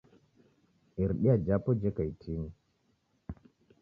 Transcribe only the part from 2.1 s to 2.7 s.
itini